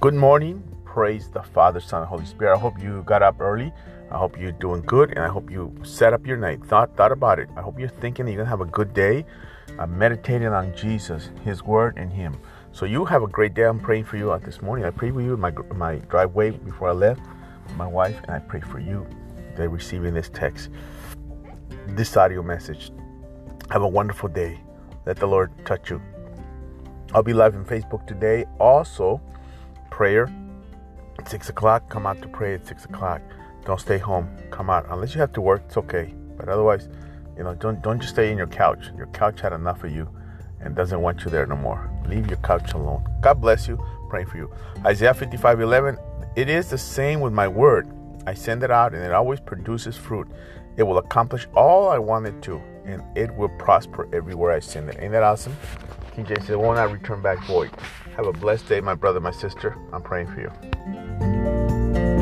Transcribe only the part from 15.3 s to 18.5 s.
in my my driveway before I left, my wife, and I